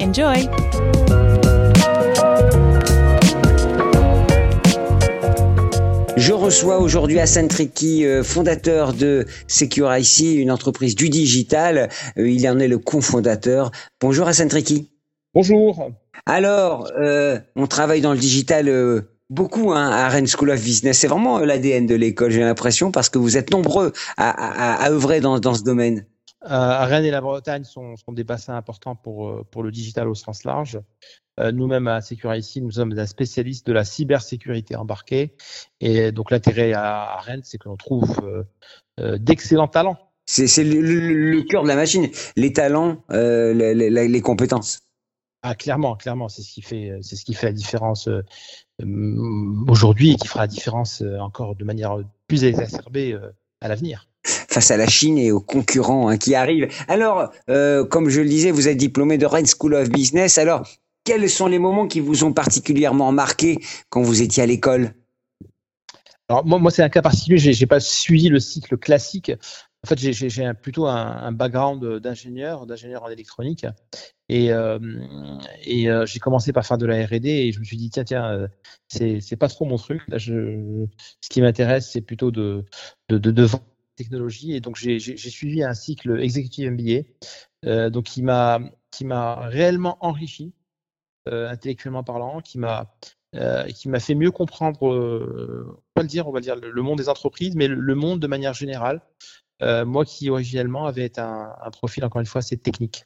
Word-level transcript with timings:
Enjoy! 0.00 0.48
Je 6.16 6.32
reçois 6.32 6.78
aujourd'hui 6.78 7.18
Hassan 7.20 7.48
Triki, 7.48 8.06
euh, 8.06 8.22
fondateur 8.22 8.94
de 8.94 9.26
Secure 9.46 9.94
IC, 9.94 10.38
une 10.38 10.50
entreprise 10.50 10.94
du 10.94 11.10
digital. 11.10 11.90
Euh, 12.16 12.30
il 12.30 12.48
en 12.48 12.58
est 12.58 12.68
le 12.68 12.78
cofondateur. 12.78 13.70
Bonjour 14.00 14.26
Hassan 14.26 14.48
Triki. 14.48 14.88
Bonjour. 15.34 15.90
Alors, 16.24 16.90
euh, 16.98 17.38
on 17.56 17.66
travaille 17.66 18.00
dans 18.00 18.12
le 18.12 18.18
digital 18.18 18.68
euh, 18.68 19.02
beaucoup 19.28 19.72
hein, 19.72 19.90
à 19.90 20.08
Rennes 20.08 20.26
School 20.26 20.50
of 20.50 20.62
Business. 20.62 20.98
C'est 20.98 21.08
vraiment 21.08 21.38
l'ADN 21.40 21.86
de 21.86 21.94
l'école, 21.94 22.30
j'ai 22.30 22.40
l'impression, 22.40 22.90
parce 22.90 23.10
que 23.10 23.18
vous 23.18 23.36
êtes 23.36 23.50
nombreux 23.50 23.92
à, 24.16 24.30
à, 24.30 24.84
à 24.84 24.90
œuvrer 24.90 25.20
dans, 25.20 25.38
dans 25.38 25.54
ce 25.54 25.62
domaine. 25.62 26.06
Euh, 26.44 26.84
Rennes 26.84 27.04
et 27.04 27.10
la 27.10 27.20
Bretagne 27.20 27.64
sont, 27.64 27.96
sont 27.96 28.12
des 28.12 28.24
bassins 28.24 28.56
importants 28.56 28.96
pour, 28.96 29.28
euh, 29.28 29.46
pour 29.50 29.62
le 29.62 29.70
digital 29.70 30.08
au 30.08 30.14
sens 30.14 30.44
large. 30.44 30.80
Euh, 31.38 31.52
Nous-mêmes 31.52 31.88
à 31.88 32.00
Security, 32.00 32.62
nous 32.62 32.72
sommes 32.72 32.98
un 32.98 33.06
spécialiste 33.06 33.66
de 33.66 33.72
la 33.72 33.84
cybersécurité 33.84 34.76
embarquée. 34.76 35.36
Et 35.80 36.12
donc 36.12 36.30
l'intérêt 36.30 36.72
à, 36.72 37.02
à 37.02 37.20
Rennes, 37.20 37.42
c'est 37.44 37.58
que 37.58 37.68
l'on 37.68 37.76
trouve 37.76 38.46
d'excellents 38.98 39.68
talents. 39.68 39.98
C'est 40.26 40.46
c'est 40.46 40.64
le, 40.64 40.80
le, 40.80 41.30
le 41.32 41.42
cœur 41.42 41.62
de 41.64 41.68
la 41.68 41.74
machine, 41.74 42.08
les 42.36 42.52
talents, 42.52 43.02
euh, 43.10 43.52
les, 43.52 43.74
les, 43.74 44.08
les 44.08 44.20
compétences. 44.20 44.82
Ah, 45.42 45.54
clairement, 45.54 45.96
clairement, 45.96 46.28
c'est 46.28 46.42
ce 46.42 46.52
qui 46.52 46.60
fait, 46.60 46.98
c'est 47.00 47.16
ce 47.16 47.24
qui 47.24 47.32
fait 47.32 47.46
la 47.46 47.52
différence 47.54 48.08
euh, 48.08 48.22
aujourd'hui 49.66 50.12
et 50.12 50.16
qui 50.16 50.28
fera 50.28 50.40
la 50.40 50.46
différence 50.46 51.00
euh, 51.00 51.18
encore 51.18 51.56
de 51.56 51.64
manière 51.64 51.98
plus 52.28 52.44
exacerbée 52.44 53.14
euh, 53.14 53.32
à 53.62 53.68
l'avenir. 53.68 54.09
Face 54.50 54.70
à 54.70 54.76
la 54.76 54.86
Chine 54.86 55.16
et 55.16 55.30
aux 55.30 55.40
concurrents 55.40 56.08
hein, 56.08 56.18
qui 56.18 56.34
arrivent. 56.34 56.68
Alors, 56.88 57.30
euh, 57.48 57.84
comme 57.84 58.08
je 58.08 58.20
le 58.20 58.28
disais, 58.28 58.50
vous 58.50 58.68
êtes 58.68 58.76
diplômé 58.76 59.16
de 59.16 59.26
Rennes 59.26 59.46
School 59.46 59.74
of 59.74 59.88
Business. 59.88 60.38
Alors, 60.38 60.66
quels 61.04 61.30
sont 61.30 61.46
les 61.46 61.58
moments 61.58 61.86
qui 61.86 62.00
vous 62.00 62.24
ont 62.24 62.32
particulièrement 62.32 63.12
marqué 63.12 63.58
quand 63.88 64.02
vous 64.02 64.22
étiez 64.22 64.42
à 64.42 64.46
l'école? 64.46 64.92
Alors 66.28 66.44
moi, 66.44 66.70
c'est 66.70 66.82
un 66.82 66.88
cas 66.88 67.02
particulier. 67.02 67.38
J'ai, 67.38 67.66
pas 67.66 67.80
suivi 67.80 68.28
le 68.28 68.38
cycle 68.38 68.76
classique. 68.76 69.32
En 69.84 69.88
fait, 69.88 69.98
j'ai, 69.98 70.52
plutôt 70.54 70.86
un, 70.86 70.94
un 70.94 71.32
background 71.32 71.98
d'ingénieur, 71.98 72.66
d'ingénieur 72.66 73.02
en 73.02 73.08
électronique, 73.08 73.66
et, 74.28 74.52
euh, 74.52 74.78
euh, 75.66 76.06
j'ai 76.06 76.18
commencé 76.20 76.52
par 76.52 76.64
faire 76.66 76.78
de 76.78 76.86
la 76.86 77.04
R&D 77.04 77.28
et 77.28 77.50
je 77.50 77.58
me 77.58 77.64
suis 77.64 77.76
dit 77.76 77.90
tiens 77.90 78.04
tiens, 78.04 78.46
c'est, 78.88 79.36
pas 79.36 79.48
trop 79.48 79.64
mon 79.64 79.76
truc. 79.76 80.02
Ce 80.16 81.28
qui 81.30 81.40
m'intéresse, 81.40 81.90
c'est 81.90 82.02
plutôt 82.02 82.30
de 82.30 82.64
vendre 83.08 83.64
technologie. 84.02 84.54
Et 84.54 84.60
donc 84.60 84.76
j'ai, 84.76 84.98
suivi 84.98 85.62
un 85.62 85.74
cycle 85.74 86.20
executive 86.20 86.70
MBA, 86.70 87.08
euh, 87.66 87.90
donc 87.90 88.04
qui 88.04 88.22
m'a 88.22 88.60
réellement 89.48 89.98
enrichi 90.00 90.52
euh, 91.28 91.48
intellectuellement 91.48 92.04
parlant, 92.04 92.40
qui 92.40 92.58
m'a 92.58 92.94
euh, 93.36 93.64
qui 93.68 93.88
m'a 93.88 94.00
fait 94.00 94.16
mieux 94.16 94.32
comprendre, 94.32 94.82
on 94.82 95.76
va 95.94 96.02
le 96.02 96.08
dire, 96.08 96.26
on 96.26 96.32
va 96.32 96.40
le 96.40 96.44
dire, 96.44 96.56
le, 96.56 96.70
le 96.70 96.82
monde 96.82 96.98
des 96.98 97.08
entreprises, 97.08 97.54
mais 97.54 97.68
le, 97.68 97.76
le 97.76 97.94
monde 97.94 98.18
de 98.20 98.26
manière 98.26 98.54
générale. 98.54 99.00
Moi 99.62 100.06
qui 100.06 100.30
originellement 100.30 100.86
avait 100.86 101.18
un, 101.18 101.52
un 101.62 101.70
profil 101.70 102.02
encore 102.04 102.20
une 102.20 102.26
fois 102.26 102.38
assez 102.38 102.56
technique. 102.56 103.04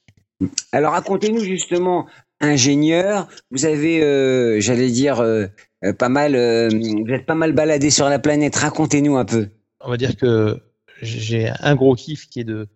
Alors, 0.72 0.92
racontez-nous 0.92 1.40
justement, 1.40 2.06
ingénieur, 2.40 3.28
vous 3.50 3.64
avez, 3.66 4.02
euh, 4.02 4.60
j'allais 4.60 4.90
dire, 4.90 5.20
euh, 5.20 5.46
pas 5.98 6.08
mal, 6.08 6.34
euh, 6.34 6.68
vous 6.68 7.12
êtes 7.12 7.26
pas 7.26 7.34
mal 7.34 7.52
baladé 7.52 7.90
sur 7.90 8.08
la 8.08 8.18
planète. 8.18 8.56
Racontez-nous 8.56 9.16
un 9.16 9.24
peu. 9.24 9.48
On 9.80 9.90
va 9.90 9.96
dire 9.96 10.16
que 10.16 10.60
j'ai 11.04 11.50
un 11.60 11.74
gros 11.74 11.94
kiff 11.94 12.28
qui 12.28 12.40
est 12.40 12.44
de, 12.44 12.68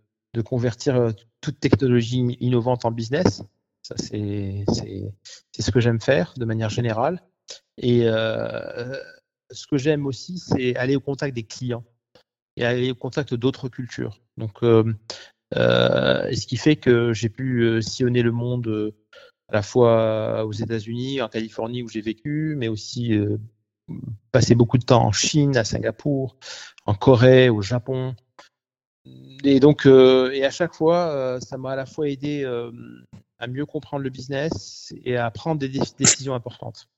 convertir 0.44 0.94
euh, 0.94 1.10
toute 1.40 1.58
technologie 1.58 2.36
innovante 2.38 2.84
en 2.84 2.92
business. 2.92 3.42
Ça, 3.82 3.96
c'est 3.96 4.64
ce 5.58 5.70
que 5.72 5.80
j'aime 5.80 6.00
faire 6.00 6.34
de 6.36 6.44
manière 6.44 6.68
générale. 6.68 7.22
Et 7.76 8.02
euh, 8.04 8.96
ce 9.50 9.66
que 9.66 9.78
j'aime 9.78 10.06
aussi, 10.06 10.38
c'est 10.38 10.76
aller 10.76 10.94
au 10.94 11.00
contact 11.00 11.34
des 11.34 11.42
clients 11.42 11.84
et 12.56 12.64
aller 12.64 12.92
au 12.92 12.94
contact 12.94 13.34
d'autres 13.34 13.68
cultures. 13.68 14.20
Donc, 14.36 14.62
euh, 14.62 14.92
ce 15.52 16.46
qui 16.46 16.56
fait 16.56 16.76
que 16.76 17.12
j'ai 17.12 17.30
pu 17.30 17.82
sillonner 17.82 18.22
le 18.22 18.32
monde 18.32 18.92
à 19.48 19.54
la 19.54 19.62
fois 19.62 20.44
aux 20.44 20.52
États-Unis, 20.52 21.20
en 21.20 21.28
Californie 21.28 21.82
où 21.82 21.88
j'ai 21.88 22.02
vécu, 22.02 22.54
mais 22.56 22.68
aussi 22.68 23.18
passer 24.32 24.54
beaucoup 24.54 24.78
de 24.78 24.84
temps 24.84 25.04
en 25.04 25.12
Chine, 25.12 25.56
à 25.56 25.64
Singapour, 25.64 26.36
en 26.86 26.94
Corée, 26.94 27.48
au 27.48 27.62
Japon. 27.62 28.14
Et 29.44 29.60
donc, 29.60 29.86
euh, 29.86 30.30
et 30.32 30.44
à 30.44 30.50
chaque 30.50 30.74
fois, 30.74 31.08
euh, 31.08 31.40
ça 31.40 31.56
m'a 31.56 31.72
à 31.72 31.76
la 31.76 31.86
fois 31.86 32.08
aidé 32.08 32.42
euh, 32.44 32.70
à 33.38 33.46
mieux 33.46 33.64
comprendre 33.64 34.02
le 34.02 34.10
business 34.10 34.92
et 35.04 35.16
à 35.16 35.30
prendre 35.30 35.58
des 35.58 35.68
dé- 35.68 35.80
décisions 35.98 36.34
importantes. 36.34 36.88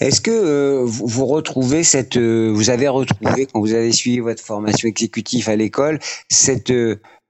Est-ce 0.00 0.22
que 0.22 0.82
vous, 0.84 1.26
retrouvez 1.26 1.84
cette, 1.84 2.16
vous 2.16 2.70
avez 2.70 2.88
retrouvé 2.88 3.44
quand 3.46 3.60
vous 3.60 3.74
avez 3.74 3.92
suivi 3.92 4.20
votre 4.20 4.42
formation 4.42 4.88
exécutive 4.88 5.50
à 5.50 5.56
l'école, 5.56 5.98
cette 6.30 6.72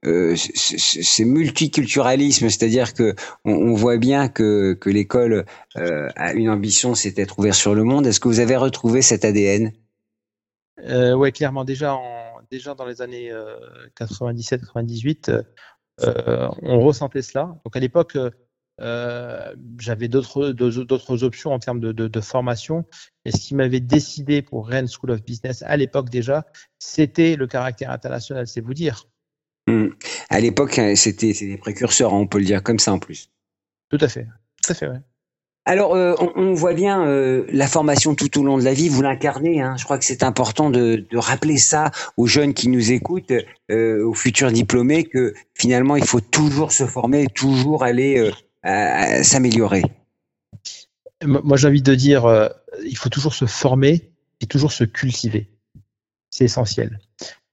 euh, 0.06 0.32
euh, 0.32 0.36
ce, 0.36 0.78
ce- 0.78 1.02
ce 1.02 1.22
multiculturalisme, 1.22 2.48
c'est-à-dire 2.48 2.94
que 2.94 3.14
on, 3.44 3.52
on 3.52 3.74
voit 3.74 3.98
bien 3.98 4.28
que, 4.28 4.74
que 4.74 4.90
l'école 4.90 5.44
euh, 5.76 6.08
a 6.16 6.32
une 6.34 6.48
ambition, 6.50 6.94
c'est 6.94 7.12
d'être 7.12 7.38
ouvert 7.38 7.54
sur 7.54 7.74
le 7.74 7.84
monde. 7.84 8.06
Est-ce 8.06 8.20
que 8.20 8.28
vous 8.28 8.40
avez 8.40 8.56
retrouvé 8.56 9.02
cet 9.02 9.24
ADN 9.24 9.72
Euh, 10.80 11.14
ouais, 11.14 11.32
clairement, 11.32 11.64
déjà, 11.64 11.94
en, 11.94 12.40
déjà 12.50 12.74
dans 12.74 12.86
les 12.86 13.02
années 13.02 13.30
euh, 13.30 13.56
97-98, 13.94 15.44
euh, 16.02 16.48
on 16.62 16.80
ressentait 16.80 17.22
cela. 17.22 17.58
Donc 17.64 17.76
à 17.76 17.80
l'époque, 17.80 18.16
euh, 18.16 18.30
euh, 18.80 19.54
j'avais 19.78 20.08
d'autres 20.08 21.22
options 21.24 21.52
en 21.52 21.58
termes 21.58 21.80
de, 21.80 21.92
de, 21.92 22.08
de 22.08 22.20
formation. 22.20 22.86
Et 23.26 23.30
ce 23.32 23.38
qui 23.48 23.54
m'avait 23.54 23.80
décidé 23.80 24.40
pour 24.42 24.68
Rennes 24.68 24.88
School 24.88 25.10
of 25.10 25.22
Business 25.22 25.62
à 25.62 25.76
l'époque 25.76 26.08
déjà, 26.08 26.46
c'était 26.78 27.36
le 27.36 27.46
caractère 27.46 27.90
international, 27.90 28.46
c'est 28.46 28.62
vous 28.62 28.74
dire. 28.74 29.04
Hum. 29.66 29.94
À 30.28 30.40
l'époque, 30.40 30.78
hein, 30.78 30.94
c'était 30.96 31.32
c'était 31.32 31.52
des 31.52 31.58
précurseurs, 31.58 32.14
hein, 32.14 32.18
on 32.18 32.26
peut 32.26 32.38
le 32.38 32.44
dire 32.44 32.62
comme 32.62 32.78
ça 32.78 32.92
en 32.92 32.98
plus. 32.98 33.30
Tout 33.90 33.98
à 34.00 34.08
fait. 34.08 34.26
Tout 34.62 34.72
à 34.72 34.74
fait, 34.74 34.88
ouais. 34.88 35.00
Alors, 35.66 35.94
euh, 35.94 36.14
on, 36.36 36.54
voit 36.54 36.72
bien 36.72 37.06
euh, 37.06 37.44
la 37.52 37.68
formation 37.68 38.14
tout 38.14 38.40
au 38.40 38.42
long 38.42 38.56
de 38.56 38.64
la 38.64 38.72
vie, 38.72 38.88
vous 38.88 39.02
l'incarnez. 39.02 39.60
Hein. 39.60 39.76
Je 39.78 39.84
crois 39.84 39.98
que 39.98 40.04
c'est 40.04 40.22
important 40.22 40.70
de, 40.70 41.06
rappeler 41.12 41.58
ça 41.58 41.90
aux 42.16 42.26
jeunes 42.26 42.54
qui 42.54 42.68
nous 42.68 42.92
écoutent, 42.92 43.32
euh, 43.70 44.04
aux 44.04 44.14
futurs 44.14 44.50
diplômés, 44.50 45.04
que 45.04 45.34
finalement, 45.54 45.96
il 45.96 46.04
faut 46.04 46.20
toujours 46.20 46.72
se 46.72 46.86
former, 46.86 47.26
toujours 47.26 47.84
aller 47.84 48.32
s'améliorer. 48.64 49.82
Moi, 51.24 51.56
j'ai 51.56 51.68
envie 51.68 51.82
de 51.82 51.94
dire, 51.94 52.50
il 52.84 52.96
faut 52.96 53.10
toujours 53.10 53.34
se 53.34 53.44
former 53.44 54.10
et 54.40 54.46
toujours 54.46 54.72
se 54.72 54.84
cultiver. 54.84 55.50
C'est 56.30 56.46
essentiel. 56.46 56.98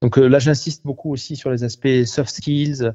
Donc 0.02 0.18
là, 0.18 0.40
j'insiste 0.40 0.86
beaucoup 0.86 1.12
aussi 1.12 1.36
sur 1.36 1.50
les 1.50 1.64
aspects 1.64 2.04
soft 2.06 2.30
skills 2.30 2.92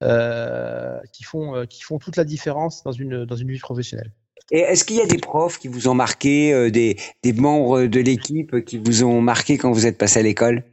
qui, 0.00 1.24
font, 1.24 1.66
qui 1.66 1.82
font 1.82 1.98
toute 1.98 2.16
la 2.16 2.24
différence 2.24 2.82
dans 2.84 2.92
une, 2.92 3.24
dans 3.24 3.36
une 3.36 3.50
vie 3.50 3.58
professionnelle. 3.58 4.12
Et 4.50 4.58
est-ce 4.58 4.84
qu'il 4.84 4.96
y 4.96 5.00
a 5.00 5.06
des 5.06 5.18
profs 5.18 5.58
qui 5.58 5.68
vous 5.68 5.88
ont 5.88 5.94
marqué, 5.94 6.52
euh, 6.52 6.70
des, 6.70 6.96
des, 7.22 7.32
membres 7.32 7.84
de 7.84 8.00
l'équipe 8.00 8.64
qui 8.64 8.78
vous 8.78 9.04
ont 9.04 9.20
marqué 9.20 9.56
quand 9.56 9.72
vous 9.72 9.86
êtes 9.86 9.96
passé 9.96 10.20
à 10.20 10.22
l'école? 10.22 10.64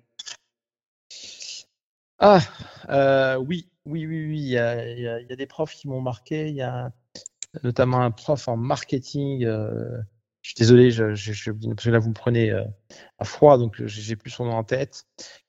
Ah, 2.19 2.41
euh, 2.89 3.37
oui, 3.37 3.69
oui, 3.85 4.05
oui, 4.05 4.27
oui. 4.27 4.39
Il 4.39 4.49
y, 4.49 4.57
a, 4.57 4.87
il, 4.87 5.01
y 5.01 5.33
a, 5.33 5.35
des 5.35 5.47
profs 5.47 5.73
qui 5.73 5.87
m'ont 5.87 6.01
marqué. 6.01 6.49
Il 6.49 6.55
y 6.55 6.61
a 6.61 6.91
notamment 7.63 8.01
un 8.01 8.11
prof 8.11 8.47
en 8.47 8.57
marketing. 8.57 9.45
Euh, 9.45 9.97
je 10.41 10.49
suis 10.49 10.57
désolé, 10.57 10.91
je, 10.91 11.15
je, 11.15 11.31
je, 11.33 11.51
parce 11.51 11.85
que 11.85 11.89
là 11.89 11.99
vous 11.99 12.09
me 12.09 12.13
prenez 12.13 12.51
à 12.51 13.25
froid, 13.25 13.59
donc 13.59 13.75
j'ai 13.85 14.15
plus 14.15 14.31
son 14.31 14.45
nom 14.45 14.53
en 14.53 14.63
tête. 14.63 15.05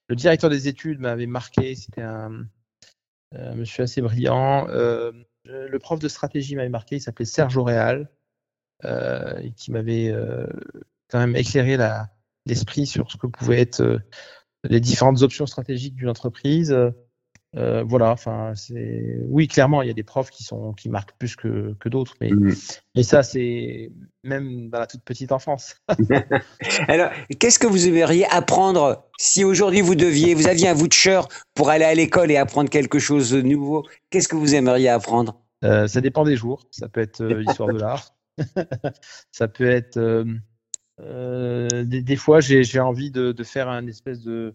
Le 0.08 0.16
directeur 0.16 0.50
des 0.50 0.68
études 0.68 1.00
m'avait 1.00 1.26
marqué. 1.26 1.74
C'était 1.74 2.02
un, 2.02 2.46
un, 3.34 3.54
monsieur 3.54 3.84
assez 3.84 4.00
brillant. 4.00 4.68
Euh, 4.68 5.12
le 5.44 5.78
prof 5.78 5.98
de 5.98 6.08
stratégie 6.08 6.54
m'avait 6.54 6.68
marqué, 6.68 6.96
il 6.96 7.00
s'appelait 7.00 7.24
Serge 7.24 7.56
Auréal, 7.56 8.10
euh, 8.84 9.48
qui 9.56 9.72
m'avait 9.72 10.10
euh, 10.10 10.46
quand 11.08 11.18
même 11.18 11.36
éclairé 11.36 11.76
l'esprit 12.46 12.86
sur 12.86 13.10
ce 13.10 13.16
que 13.16 13.26
pouvaient 13.26 13.60
être 13.60 14.00
les 14.64 14.80
différentes 14.80 15.22
options 15.22 15.46
stratégiques 15.46 15.96
d'une 15.96 16.08
entreprise. 16.08 16.76
Voilà, 17.54 18.10
enfin, 18.10 18.52
c'est 18.54 19.18
oui, 19.28 19.48
clairement, 19.48 19.82
il 19.82 19.88
y 19.88 19.90
a 19.90 19.94
des 19.94 20.02
profs 20.02 20.30
qui 20.30 20.42
sont 20.42 20.72
qui 20.72 20.88
marquent 20.88 21.16
plus 21.18 21.36
que, 21.36 21.74
que 21.78 21.88
d'autres, 21.88 22.14
mais, 22.20 22.30
mmh. 22.30 22.54
mais 22.96 23.02
ça, 23.02 23.22
c'est 23.22 23.90
même 24.24 24.70
dans 24.70 24.78
la 24.78 24.86
toute 24.86 25.02
petite 25.02 25.32
enfance. 25.32 25.76
Alors, 26.88 27.10
qu'est-ce 27.38 27.58
que 27.58 27.66
vous 27.66 27.86
aimeriez 27.88 28.26
apprendre 28.26 29.04
si 29.18 29.44
aujourd'hui 29.44 29.80
vous 29.80 29.94
deviez, 29.94 30.34
vous 30.34 30.48
aviez 30.48 30.68
un 30.68 30.74
voucher 30.74 31.20
pour 31.54 31.70
aller 31.70 31.84
à 31.84 31.94
l'école 31.94 32.30
et 32.30 32.36
apprendre 32.36 32.70
quelque 32.70 32.98
chose 32.98 33.30
de 33.30 33.42
nouveau 33.42 33.86
Qu'est-ce 34.10 34.28
que 34.28 34.36
vous 34.36 34.54
aimeriez 34.54 34.88
apprendre? 34.88 35.40
Euh, 35.64 35.86
Ça 35.86 36.00
dépend 36.00 36.24
des 36.24 36.36
jours. 36.36 36.66
Ça 36.70 36.88
peut 36.88 37.00
être 37.00 37.20
euh, 37.22 37.40
l'histoire 37.40 37.72
de 37.72 37.78
l'art. 37.78 38.14
ça 39.30 39.46
peut 39.46 39.68
être 39.68 39.98
euh, 41.00 41.68
des, 41.84 42.16
fois 42.16 42.40
j'ai 42.40 42.80
envie 42.80 43.10
de, 43.10 43.32
de, 43.32 43.44
faire 43.44 43.68
un 43.68 43.86
espèce 43.86 44.20
de 44.22 44.54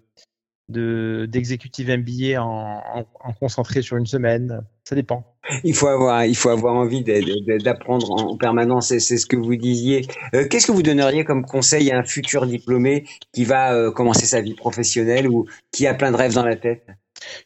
d'exécutive 0.70 1.90
MBA 1.90 2.42
en, 2.42 3.06
en, 3.24 3.34
concentré 3.34 3.82
sur 3.82 3.98
une 3.98 4.06
semaine. 4.06 4.62
Ça 4.84 4.96
dépend. 4.96 5.24
Il 5.64 5.74
faut 5.74 5.88
avoir, 5.88 6.26
il 6.26 6.36
faut 6.36 6.50
avoir 6.50 6.76
envie 6.76 7.04
d'apprendre 7.04 8.12
en 8.12 8.38
permanence. 8.38 8.88
C'est 8.88 9.18
ce 9.18 9.26
que 9.26 9.38
vous 9.38 9.56
disiez. 9.56 10.06
Qu'est-ce 10.32 10.68
que 10.68 10.72
vous 10.72 10.84
donneriez 10.84 11.24
comme 11.24 11.46
conseil 11.46 11.92
à 11.92 11.98
un 11.98 12.04
futur 12.04 12.46
diplômé 12.46 13.06
qui 13.32 13.46
va 13.46 13.92
commencer 13.92 14.26
sa 14.26 14.42
vie 14.42 14.56
professionnelle 14.56 15.28
ou 15.28 15.46
qui 15.72 15.88
a 15.88 15.94
plein 15.94 16.12
de 16.12 16.18
rêves 16.18 16.34
dans 16.34 16.46
la 16.46 16.56
tête? 16.56 16.86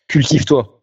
Cultive-toi 0.07 0.81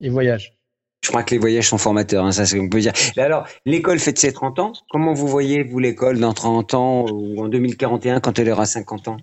et 0.00 0.08
voyage. 0.08 0.56
Je 1.04 1.10
crois 1.10 1.22
que 1.22 1.32
les 1.32 1.38
voyages 1.38 1.68
sont 1.68 1.76
formateurs, 1.76 2.24
hein, 2.24 2.32
ça 2.32 2.46
c'est 2.46 2.56
ce 2.56 2.60
qu'on 2.60 2.70
peut 2.70 2.80
dire. 2.80 2.94
Et 3.16 3.20
alors, 3.20 3.46
l'école 3.66 3.98
fête 3.98 4.18
ses 4.18 4.32
30 4.32 4.58
ans. 4.58 4.72
Comment 4.88 5.12
vous 5.12 5.28
voyez, 5.28 5.62
vous, 5.62 5.78
l'école 5.78 6.18
dans 6.18 6.32
30 6.32 6.72
ans 6.72 7.04
ou 7.10 7.42
en 7.42 7.48
2041 7.48 8.20
quand 8.20 8.38
elle 8.38 8.48
aura 8.48 8.64
50 8.64 9.08
ans? 9.08 9.16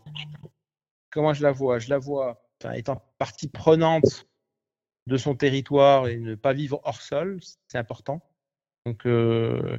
Comment 1.12 1.34
je 1.34 1.42
la 1.42 1.52
vois? 1.52 1.80
Je 1.80 1.90
la 1.90 1.98
vois 1.98 2.40
étant 2.76 3.04
partie 3.18 3.48
prenante 3.48 4.28
de 5.08 5.18
son 5.18 5.36
territoire 5.36 6.08
et 6.08 6.18
ne 6.18 6.36
pas 6.36 6.54
vivre 6.54 6.80
hors 6.84 7.02
sol, 7.02 7.40
c'est 7.68 7.78
important. 7.78 8.22
Donc, 8.86 9.06
euh, 9.06 9.78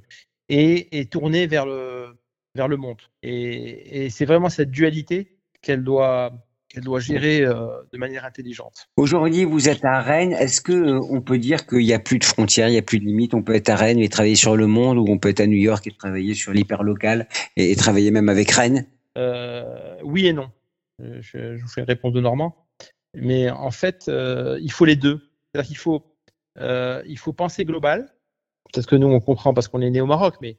et, 0.49 0.99
et, 0.99 1.07
tourner 1.07 1.47
vers 1.47 1.67
le, 1.67 2.17
vers 2.55 2.69
le 2.69 2.77
monde. 2.77 3.01
Et, 3.23 4.05
et 4.05 4.11
c'est 4.11 4.25
vraiment 4.25 4.49
cette 4.49 4.71
dualité 4.71 5.39
qu'elle 5.61 5.83
doit, 5.83 6.33
qu'elle 6.69 6.85
doit 6.85 7.01
gérer 7.01 7.43
euh, 7.43 7.69
de 7.93 7.99
manière 7.99 8.25
intelligente. 8.25 8.89
Aujourd'hui, 8.97 9.45
vous 9.45 9.69
êtes 9.69 9.85
à 9.85 10.01
Rennes. 10.01 10.33
Est-ce 10.33 10.61
que 10.61 10.73
euh, 10.73 11.01
on 11.11 11.21
peut 11.21 11.39
dire 11.39 11.67
qu'il 11.67 11.79
n'y 11.79 11.93
a 11.93 11.99
plus 11.99 12.19
de 12.19 12.25
frontières, 12.25 12.69
il 12.69 12.73
n'y 12.73 12.79
a 12.79 12.83
plus 12.83 12.99
de 12.99 13.05
limites? 13.05 13.35
On 13.35 13.43
peut 13.43 13.55
être 13.55 13.71
à 13.71 13.77
Rennes 13.77 13.99
et 13.99 14.09
travailler 14.09 14.35
sur 14.35 14.57
le 14.57 14.67
monde, 14.67 14.99
ou 14.99 15.07
on 15.09 15.19
peut 15.19 15.31
être 15.31 15.41
à 15.41 15.47
New 15.47 15.59
York 15.59 15.87
et 15.87 15.93
travailler 15.93 16.35
sur 16.35 16.53
l'hyperlocal 16.53 17.29
et, 17.57 17.71
et, 17.73 17.77
travailler 17.77 18.11
même 18.11 18.29
avec 18.29 18.51
Rennes? 18.51 18.87
Euh, 19.19 19.97
Oui 20.03 20.27
et 20.27 20.33
non. 20.33 20.51
Je, 20.99 21.57
je, 21.57 21.63
vous 21.63 21.69
fais 21.69 21.81
une 21.81 21.87
réponse 21.87 22.13
de 22.13 22.21
Normand. 22.21 22.55
Mais 23.15 23.51
en 23.51 23.71
fait, 23.71 24.09
il 24.09 24.73
faut 24.73 24.85
les 24.85 24.97
deux. 24.97 25.21
C'est-à-dire 25.53 25.69
qu'il 25.69 25.77
faut, 25.77 26.03
il 26.59 27.19
faut 27.19 27.33
penser 27.33 27.65
global. 27.65 28.13
Peut-être 28.73 28.87
que 28.87 28.97
nous, 28.97 29.09
on 29.09 29.21
comprend 29.21 29.53
parce 29.53 29.69
qu'on 29.69 29.83
est 29.83 29.91
né 29.91 30.01
au 30.01 30.07
Maroc, 30.07 30.37
mais 30.41 30.59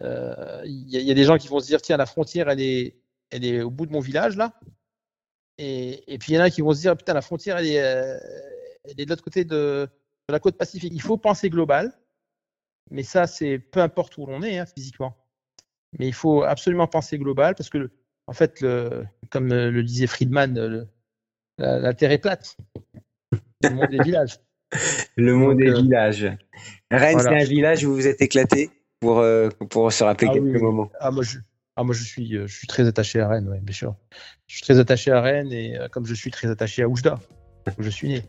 il 0.00 0.84
y, 0.88 0.98
y, 0.98 1.10
a 1.10 1.14
des 1.14 1.24
gens 1.24 1.36
qui 1.36 1.48
vont 1.48 1.60
se 1.60 1.66
dire 1.66 1.82
tiens, 1.82 1.96
la 1.96 2.06
frontière, 2.06 2.48
elle 2.48 2.60
est, 2.60 3.00
elle 3.30 3.44
est 3.44 3.62
au 3.62 3.70
bout 3.70 3.86
de 3.86 3.92
mon 3.92 4.00
village 4.00 4.36
là. 4.36 4.52
Et, 5.58 6.16
puis 6.18 6.32
il 6.32 6.36
y 6.36 6.38
en 6.38 6.42
a 6.42 6.50
qui 6.50 6.62
vont 6.62 6.72
se 6.72 6.80
dire 6.80 6.96
putain 6.96 7.12
la 7.12 7.20
frontière 7.20 7.58
elle 7.58 7.66
est, 7.66 7.82
euh, 7.82 8.18
elle 8.84 8.98
est 8.98 9.04
de 9.04 9.10
l'autre 9.10 9.22
côté 9.22 9.44
de, 9.44 9.88
de, 10.28 10.32
la 10.32 10.40
côte 10.40 10.56
pacifique. 10.56 10.92
Il 10.94 11.02
faut 11.02 11.18
penser 11.18 11.50
global, 11.50 11.92
mais 12.90 13.02
ça 13.02 13.26
c'est 13.26 13.58
peu 13.58 13.80
importe 13.80 14.16
où 14.16 14.26
l'on 14.26 14.42
est 14.42 14.58
hein, 14.58 14.66
physiquement. 14.66 15.16
Mais 15.98 16.08
il 16.08 16.14
faut 16.14 16.44
absolument 16.44 16.86
penser 16.86 17.18
global 17.18 17.54
parce 17.54 17.68
que 17.68 17.90
en 18.26 18.32
fait, 18.32 18.60
le, 18.60 19.06
comme 19.30 19.52
euh, 19.52 19.70
le 19.70 19.82
disait 19.82 20.06
Friedman, 20.06 20.86
la, 21.60 21.94
Terre 21.94 22.12
est 22.12 22.18
plate. 22.18 22.56
Le 23.62 23.70
monde 23.70 23.88
des 23.90 24.02
villages. 24.02 24.38
Le 25.16 25.34
monde 25.34 25.58
des 25.58 25.68
euh, 25.68 25.80
villages. 25.80 26.30
Rennes, 26.90 27.18
c'est 27.18 27.28
un 27.28 27.44
village 27.44 27.84
où 27.84 27.94
vous 27.94 28.06
êtes 28.06 28.22
éclaté 28.22 28.70
pour, 29.00 29.24
pour 29.68 29.92
se 29.92 30.04
rappeler 30.04 30.28
ah 30.30 30.34
quelques 30.34 30.60
moments. 30.60 30.90
Ah, 31.00 31.10
moi, 31.10 31.22
je, 31.22 31.38
ah, 31.80 31.82
moi, 31.82 31.94
je 31.94 32.04
suis, 32.04 32.36
euh, 32.36 32.46
je 32.46 32.54
suis 32.54 32.66
très 32.66 32.86
attaché 32.86 33.20
à 33.20 33.28
Rennes, 33.28 33.48
oui, 33.50 33.58
bien 33.62 33.74
sûr. 33.74 33.96
Je 34.46 34.56
suis 34.56 34.62
très 34.62 34.78
attaché 34.78 35.12
à 35.12 35.22
Rennes 35.22 35.50
et 35.50 35.78
euh, 35.78 35.88
comme 35.88 36.04
je 36.04 36.12
suis 36.12 36.30
très 36.30 36.48
attaché 36.48 36.82
à 36.82 36.88
Oujda, 36.88 37.18
où 37.78 37.82
je 37.82 37.88
suis 37.88 38.08
né. 38.08 38.22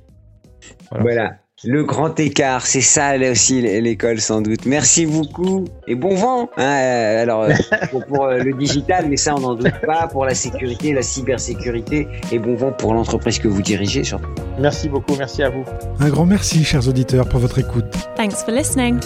Voilà. 0.89 1.39
Le 1.63 1.83
grand 1.83 2.19
écart, 2.19 2.65
c'est 2.65 2.81
ça 2.81 3.15
là 3.17 3.29
aussi 3.29 3.61
l'école 3.61 4.19
sans 4.19 4.41
doute. 4.41 4.65
Merci 4.65 5.05
beaucoup 5.05 5.65
et 5.87 5.93
bon 5.93 6.15
vent. 6.15 6.49
Hein, 6.57 6.63
euh, 6.63 7.21
alors 7.21 7.45
pour, 8.07 8.25
le 8.25 8.51
digital, 8.53 9.05
mais 9.07 9.15
ça 9.15 9.35
on 9.35 9.41
n'en 9.41 9.53
doute 9.53 9.79
pas. 9.85 10.07
Pour 10.07 10.25
la 10.25 10.33
sécurité, 10.33 10.91
la 10.91 11.03
cybersécurité 11.03 12.07
et 12.31 12.39
bon 12.39 12.55
vent 12.55 12.71
pour 12.71 12.95
l'entreprise 12.95 13.37
que 13.37 13.47
vous 13.47 13.61
dirigez 13.61 14.03
surtout. 14.03 14.27
Merci 14.59 14.89
beaucoup, 14.89 15.15
merci 15.19 15.43
à 15.43 15.49
vous. 15.49 15.63
Un 15.99 16.09
grand 16.09 16.25
merci 16.25 16.63
chers 16.63 16.87
auditeurs 16.87 17.29
pour 17.29 17.39
votre 17.39 17.59
écoute. 17.59 17.85
Thanks 18.15 18.43
for 18.43 18.55
listening. 18.55 18.99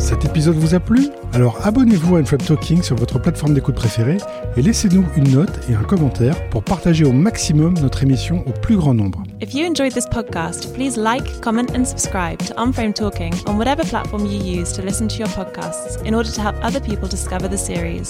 Cet 0.00 0.24
épisode 0.24 0.56
vous 0.56 0.74
a 0.74 0.80
plu? 0.80 1.06
Alors 1.32 1.64
abonnez-vous 1.64 2.16
à 2.16 2.18
Unframe 2.18 2.40
Talking 2.40 2.82
sur 2.82 2.96
votre 2.96 3.20
plateforme 3.20 3.54
d'écoute 3.54 3.76
préférée 3.76 4.16
et 4.56 4.62
laissez-nous 4.62 5.04
une 5.16 5.30
note 5.30 5.60
et 5.70 5.74
un 5.74 5.84
commentaire 5.84 6.34
pour 6.48 6.64
partager 6.64 7.04
au 7.04 7.12
maximum 7.12 7.74
notre 7.80 8.02
émission 8.02 8.42
au 8.48 8.50
plus 8.50 8.76
grand 8.76 8.94
nombre. 8.94 9.22
If 9.40 9.54
you 9.54 9.64
enjoyed 9.64 9.92
this 9.92 10.04
podcast, 10.04 10.74
please 10.74 10.96
like, 10.96 11.40
comment 11.40 11.70
and 11.72 11.86
subscribe 11.86 12.40
to 12.40 12.54
Unframe 12.54 12.92
Talking 12.92 13.32
on 13.46 13.56
whatever 13.56 13.84
platform 13.84 14.26
you 14.26 14.36
use 14.36 14.72
to 14.72 14.82
listen 14.82 15.06
to 15.06 15.16
your 15.16 15.28
podcasts 15.28 16.04
in 16.04 16.12
order 16.12 16.28
to 16.28 16.40
help 16.40 16.56
other 16.60 16.80
people 16.80 17.06
discover 17.06 17.46
the 17.46 17.56
series. 17.56 18.08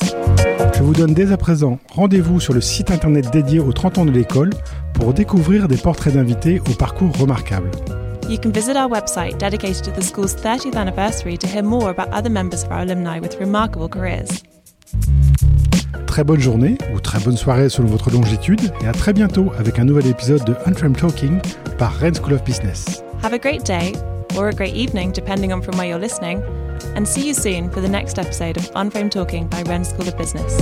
Je 0.75 0.83
vous 0.83 0.95
donne 0.95 1.13
dès 1.13 1.31
à 1.31 1.37
présent 1.37 1.79
rendez-vous 1.91 2.41
sur 2.41 2.55
le 2.55 2.63
site 2.63 2.91
internet 2.91 3.31
dédié 3.31 3.61
aux 3.61 3.75
30 3.75 3.99
ans 3.99 4.05
de 4.07 4.11
l'école 4.11 4.55
pour 4.95 5.13
découvrir 5.13 5.69
des 5.69 5.77
portraits 5.77 6.15
d'invités 6.15 6.61
au 6.61 6.73
parcours 6.73 7.15
remarquable. 7.19 7.71
You 8.31 8.39
can 8.39 8.51
visit 8.51 8.77
our 8.77 8.89
website 8.89 9.37
dedicated 9.39 9.85
to 9.85 9.91
the 9.91 10.03
school's 10.03 10.35
30th 10.35 10.77
anniversary 10.77 11.37
to 11.37 11.47
hear 11.47 11.63
more 11.63 11.91
about 11.91 12.09
other 12.11 12.31
members 12.31 12.65
of 12.65 12.71
our 12.71 12.81
alumni 12.81 13.21
with 13.21 13.39
remarkable 13.39 13.91
careers. 13.91 14.43
très 16.19 16.25
bonne 16.25 16.41
journée 16.41 16.77
ou 16.93 16.99
très 16.99 17.21
bonne 17.21 17.37
soirée 17.37 17.69
selon 17.69 17.87
votre 17.87 18.11
longitude 18.11 18.73
et 18.83 18.89
à 18.89 18.93
très 18.93 19.13
bientôt 19.13 19.53
avec 19.57 19.79
un 19.79 19.85
nouvel 19.85 20.09
épisode 20.09 20.45
de 20.45 20.57
Unframe 20.67 20.97
Talking 20.97 21.39
par 21.79 21.95
Rennes 21.95 22.17
School 22.17 22.33
of 22.33 22.43
Business. 22.43 23.05
Have 23.23 23.33
a 23.33 23.39
great 23.39 23.65
day 23.65 23.93
or 24.37 24.49
a 24.49 24.53
great 24.53 24.75
evening 24.75 25.13
depending 25.13 25.53
on 25.53 25.63
from 25.63 25.79
where 25.79 25.87
you're 25.87 26.01
listening 26.01 26.43
and 26.97 27.07
see 27.07 27.25
you 27.25 27.35
soon 27.35 27.71
for 27.71 27.81
the 27.81 27.89
next 27.89 28.19
episode 28.19 28.57
of 28.57 28.69
Unframe 28.75 29.13
Talking 29.13 29.47
by 29.47 29.63
Rennes 29.63 29.91
School 29.91 30.09
of 30.09 30.19
Business. 30.19 30.59